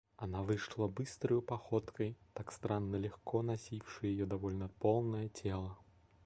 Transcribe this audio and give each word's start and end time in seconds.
Она 0.17 0.41
вышла 0.41 0.87
быстрою 0.87 1.43
походкой, 1.43 2.17
так 2.33 2.51
странно 2.51 2.95
легко 2.95 3.43
носившею 3.43 4.11
ее 4.11 4.25
довольно 4.25 4.67
полное 4.67 5.29
тело. 5.29 5.77